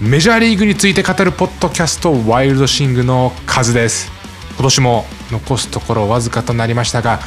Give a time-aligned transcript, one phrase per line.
[0.00, 4.10] メジャーリーグについて語るポッドキャストワイルドシングの数です。
[4.54, 7.20] 今年も残すところわずかとなりましたが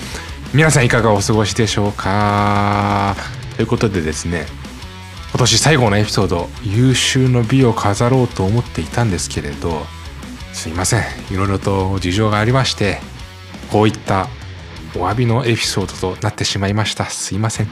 [0.56, 3.16] 皆さんいかがお過ごしでしょうか？
[3.58, 4.48] ということでですね
[5.30, 9.84] 今年最後のエピソード優秀の美を飾ろうと思っていたんですけれど
[10.52, 11.04] すいません。
[11.30, 12.98] いろいろと事情がありまして
[13.72, 14.30] こういった
[14.96, 17.06] お詫びのエピソードとなってしまいました。
[17.06, 17.68] すいません。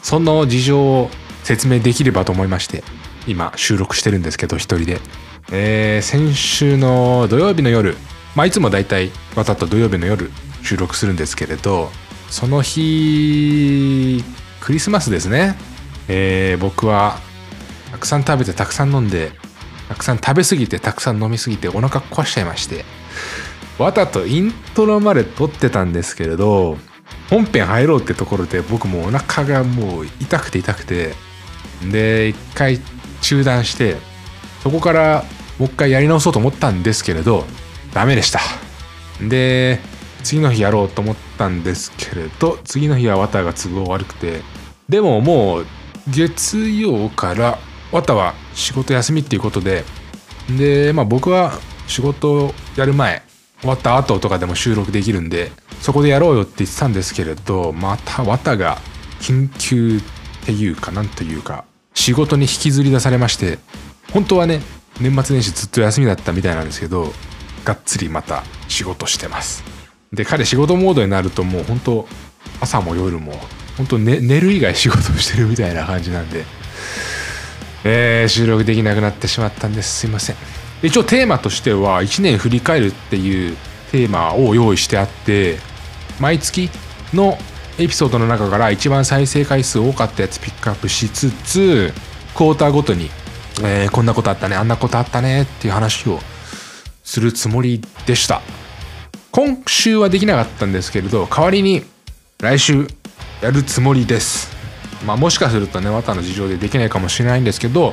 [0.00, 1.10] そんな事情を
[1.42, 2.84] 説明できればと思いまして
[3.28, 5.00] 今収録してるんですけど一人で、
[5.52, 7.96] えー、先週の土曜日の夜。
[8.34, 10.30] まあいつもだいたいわざと土曜日の夜
[10.62, 11.90] 収録するんですけれど
[12.30, 14.22] その日
[14.60, 15.56] クリスマスですね、
[16.08, 17.18] えー、僕は
[17.90, 19.32] たくさん食べてたくさん飲んで
[19.88, 22.84] たくさん食べ過ぎてたくさん飲み過ぎてお腹壊しちゃいまして
[23.78, 26.76] わざとイントロまで撮ってたんですけれど
[27.30, 31.14] 本編入ろうってところで僕もお腹がもう痛くて痛くて
[31.90, 32.78] で一回
[33.28, 33.96] 中断して
[34.62, 35.24] そこから
[35.58, 37.44] もう一回やり直そうと思ったんですけれど
[37.92, 38.40] ダメでした。
[39.20, 39.80] で
[40.22, 44.40] 次の日やろうと思ったんですけれど次の日は綿が都合悪くて
[44.88, 45.66] でももう
[46.08, 47.58] 月曜から
[47.92, 49.84] 綿は仕事休みっていうことで
[50.56, 51.52] でまあ僕は
[51.86, 53.22] 仕事やる前
[53.60, 58.78] 終わった後とかでも収録できるんでそこでやろうよって言ってたんですけれどまた綿が
[59.20, 60.00] 緊急っ
[60.46, 61.64] ていうかなんというか
[61.98, 63.58] 仕事に引きずり出されまして
[64.12, 64.60] 本当はね
[65.00, 67.12] 年末年始ずっと休みだったみたいなんですけど
[67.64, 69.64] がっつりまた仕事してます。
[70.12, 72.08] で彼仕事モードになるともう本当
[72.60, 73.34] 朝も夜も
[73.76, 76.44] 本当、ね、寝る以外仕事してるみたいな感じなんで、
[77.84, 80.00] えー、収録できなくなってしまったんです。
[80.00, 80.36] すいません。
[80.82, 83.56] 一応テーマとしては1年振り返るっていう
[83.90, 85.58] テーマを用意してあって
[86.20, 86.70] 毎月
[87.12, 87.36] の
[87.78, 91.92] エピソードの中から一番再生回数多かったやつピックアップしつつ
[92.34, 93.08] クォーターごとに、
[93.62, 96.18] えー、こんなことあったねあんなことあったねっていう話を
[97.04, 98.42] するつもりでした。
[99.30, 101.82] 今週はできなかったんですけれど代わりに
[102.40, 102.88] 来週
[103.40, 104.48] やるつもりです。
[105.06, 107.92] まあもしかするとね綿の事情でできないかもしれないんですけど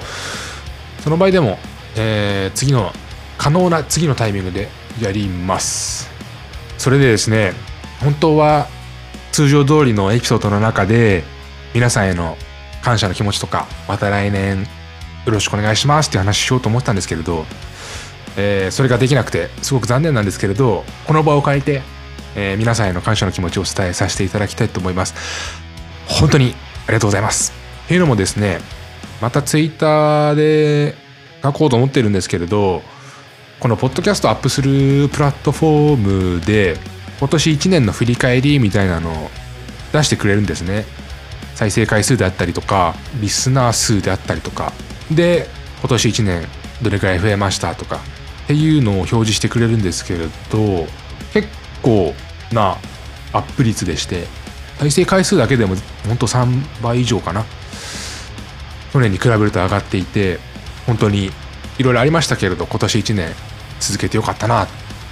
[1.02, 1.60] その場合でも、
[1.96, 2.92] えー、次の
[3.38, 4.70] 可能な次のタイミングで
[5.00, 6.10] やります。
[6.80, 7.54] それでですね
[8.00, 8.68] 本当は
[9.36, 11.26] 通常通りのエピソードの中で
[11.74, 12.38] 皆さんへの
[12.82, 14.66] 感謝の気持ちとかまた来年よ
[15.34, 17.44] ろしくお願いしますっていう話しようと思ったんですけれど、
[18.38, 21.82] えー、それができなくてすごく残念なんですけれどこの場を借りて、
[22.38, 25.16] えー、皆さんへの感謝の気持ちをお伝えさせていただきたいと思います。
[26.08, 26.56] 本当に
[26.88, 27.52] ありがとうございます。
[27.88, 28.62] っていうのもですね
[29.22, 30.96] またツイッターで
[31.44, 32.84] 書こうと思ってるんですけれど
[33.60, 36.78] このポッドキャストアップするプラットフォームで
[37.20, 39.30] 今年1年の振り返りみたいなのを
[39.94, 40.86] 出してくれるんですね。
[41.56, 44.74] 再生回数であったりとかリスナー数であったりとか。
[45.12, 45.48] で
[45.80, 46.48] 今年1年
[46.82, 47.98] どれくらい増えましたとか
[48.46, 50.88] っていうのを表示してくれるんですけれど
[51.32, 51.48] 結
[51.84, 52.14] 構
[52.52, 52.78] な
[53.32, 54.26] アップ率でして
[54.80, 55.76] 再生回数だけでも
[56.08, 57.46] ほんと3倍以上かな。
[58.92, 60.40] 去年に比べると上がっていて
[60.86, 61.32] 本当に
[61.78, 63.36] いろいろありましたけれど今年1年
[63.80, 64.68] 続けてよかったな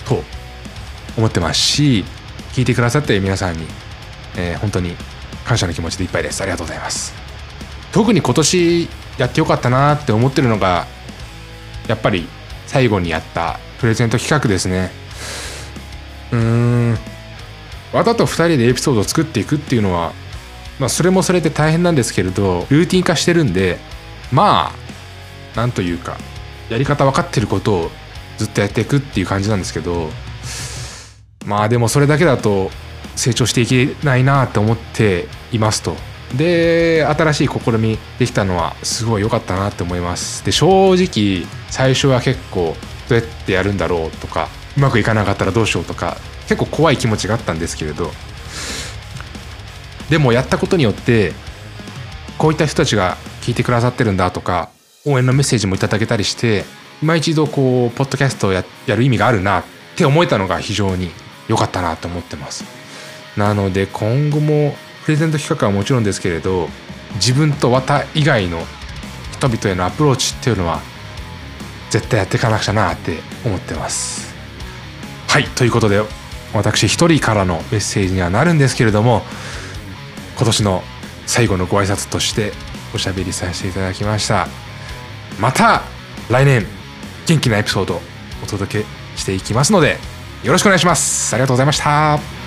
[0.05, 0.23] と
[1.17, 2.05] 思ってますし
[2.53, 3.65] 聞いてくださって皆さんに、
[4.37, 4.95] えー、本当に
[5.45, 6.41] 感謝の気持ちでいっぱいです。
[6.41, 7.13] ありがとうございます。
[7.91, 10.87] 特に今年やってよかったなって思ってるのが
[11.87, 12.27] やっぱり
[12.65, 14.91] 最後にやったプレゼント企画ですね。
[16.31, 16.39] うー
[16.93, 16.97] ん。
[17.93, 20.13] わざと2人でエピソードを作っていくっていうのは
[20.79, 23.77] まあそれもそれで大変なんですけれどルーティン化してるんで
[24.31, 24.71] ま
[25.55, 26.17] あなんというか
[26.69, 27.91] やり方分かってることを
[28.37, 30.09] ずっとやっていくっていう感じなんですけど
[31.45, 32.71] まあでもそれだけだと
[33.15, 35.95] 成長していけないなって思っていますと。
[36.35, 40.43] で新しい試みできたのはすごい良かったなって思います。
[40.45, 42.75] で正直最初は結構
[43.07, 46.17] どうやってやるんだろうとかうまくいかなかったらどうしようとか
[46.47, 48.11] 結構怖い気持ちがあったんですけれど。
[50.09, 51.33] でもやったことによって
[52.37, 54.69] こういった人たちが聞いてくださってるんだとか
[55.05, 56.65] 応援のメッセージもいただけたりして
[57.01, 59.63] 今一度こうポッドキャストをやる意味があるなっ
[59.95, 61.11] て思えたのが非常に
[61.47, 62.63] 良かったなと思ってます。
[63.37, 64.75] なので今後も
[65.05, 66.69] プレゼント企画はもちろんですけれど
[67.15, 68.63] 自分と綿以外の
[69.31, 70.81] 人々へのアプローチっていうのは
[71.89, 74.33] 絶対やっていかなくちゃなって思ってます。
[75.27, 76.01] はいということで
[76.53, 79.23] 私一人からのメッセージにはなるんですけれども
[80.37, 80.83] 今年の
[81.25, 82.53] 最後のご挨拶として
[82.93, 84.47] おしゃべりさせていただきました。
[85.39, 85.81] また
[86.29, 86.65] 来年
[87.25, 88.01] 元気なエピソード
[88.43, 88.85] お届け
[89.17, 89.97] していきますので
[90.43, 91.33] よろしくお願いします。
[91.33, 92.42] ありがとうございました。